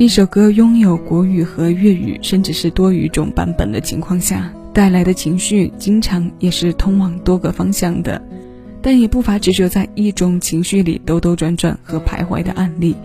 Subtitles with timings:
[0.00, 8.18] 一首歌拥有国语和粤语，甚至是多语种版本的情况下，带来的情绪经常也是通往多个方向的，
[8.80, 12.96] 但也不乏执着在一种情绪里兜兜转转和徘徊的案例。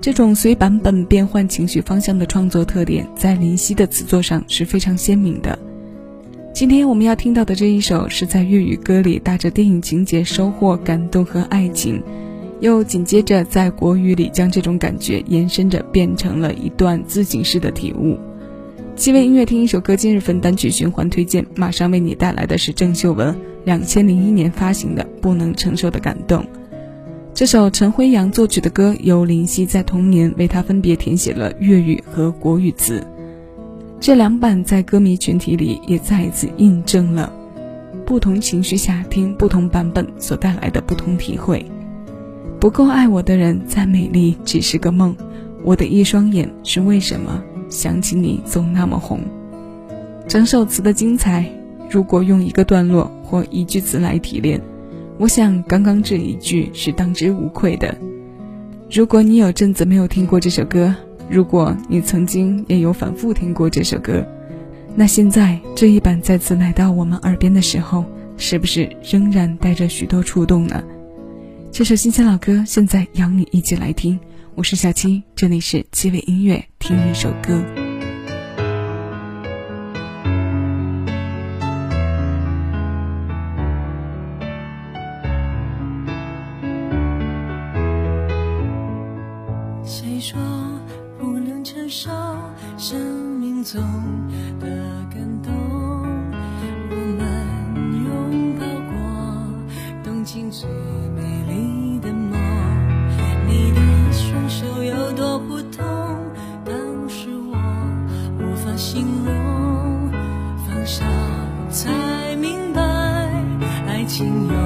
[0.00, 5.58] 这种随版本变换情绪方向的创作特点，在林夕的词作上是非常鲜明的。
[6.52, 12.00] 今天我们要听到的这一首，是在粤语歌里带着电影情节收获感动和爱情。
[12.60, 18.18] 又紧接着在国语里将这种感觉延伸着，变成了一段自省式的体悟。
[18.94, 26.42] 七位音乐听一首歌，今日份单曲循环推荐，马上为你带来的是郑秀文两千零一年发行的《不能承受的感动》。
[27.34, 33.06] 这首陈辉阳作曲的歌，由林夕在同年为他分别填写了粤语和国语词。
[34.00, 37.30] 这两版在歌迷群体里也再一次印证了
[38.06, 41.62] 不同情绪下听不同版本所带来的不同体会。
[42.58, 45.14] 不够爱我的人再美丽只是个梦，
[45.62, 49.20] 我的一双眼是为什么想起你总那么红？
[50.26, 51.48] 整首词的精彩，
[51.90, 54.60] 如果用一个段落或一句词来提炼，
[55.18, 57.96] 我想刚刚这一句是当之无愧的。
[58.90, 60.94] 如果你有阵子没有听过这首歌，
[61.28, 64.24] 如果你曾经也有反复听过这首歌，
[64.94, 68.04] 那现在这一版再次来到我们耳边的时候，
[68.36, 70.82] 是不是仍然带着许多触动呢？
[71.76, 74.18] 这首新鲜老歌，现在邀你一起来听。
[74.54, 77.62] 我是小七，这里是七味音乐，听一首歌。
[89.84, 90.40] 谁说
[91.18, 92.10] 不能承受
[92.78, 92.98] 生
[93.38, 93.82] 命中
[94.58, 94.95] 的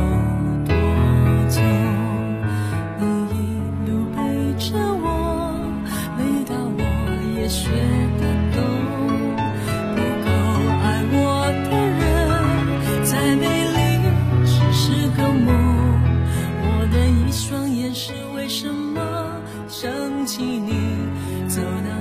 [0.01, 0.07] 有
[0.67, 0.73] 多
[1.49, 1.61] 久？
[2.99, 3.37] 你一
[3.87, 4.19] 路陪
[4.59, 4.67] 着
[5.03, 5.05] 我，
[6.19, 6.81] 累到我
[7.37, 7.61] 也学
[8.19, 8.23] 得
[8.55, 8.59] 懂。
[9.95, 10.29] 不够
[10.83, 11.17] 爱我
[11.69, 12.03] 的人，
[13.05, 13.45] 再美
[13.77, 13.79] 丽
[14.45, 14.83] 只是
[15.17, 15.49] 个梦。
[16.63, 18.99] 我的一双眼是为什么
[19.69, 19.91] 想
[20.27, 20.71] 起你
[21.49, 22.00] 走到。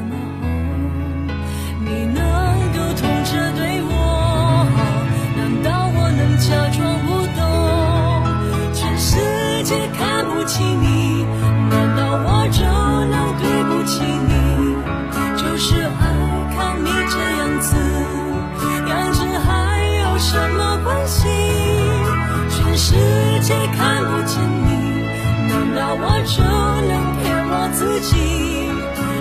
[25.91, 26.43] 我就
[26.87, 28.13] 能骗我自己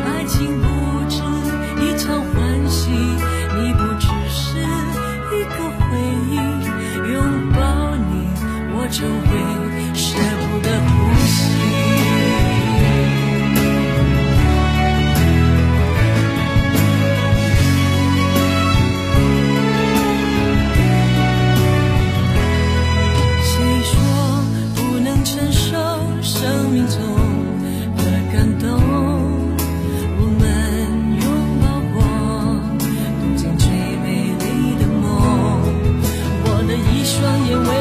[0.04, 0.66] 爱情不
[1.08, 1.16] 止
[1.80, 5.96] 一场欢喜你不只是一个回
[6.28, 6.36] 忆
[7.10, 7.16] 拥
[7.52, 7.58] 抱
[7.96, 8.28] 你
[8.74, 9.06] 我就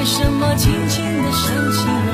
[0.07, 2.06] 什么轻轻的想起。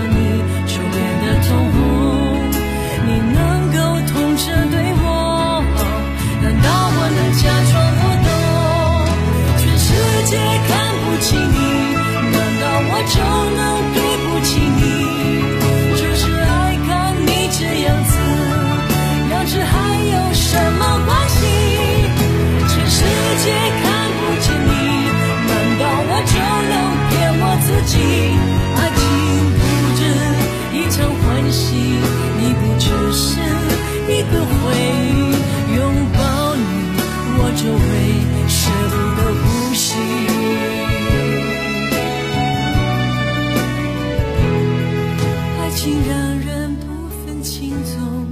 [47.63, 48.27] 心中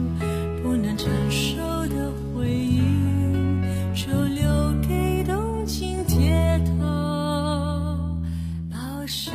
[0.62, 1.56] 不能承受
[1.88, 2.82] 的回忆，
[3.96, 6.84] 就留给东京街头
[8.70, 9.32] 保守。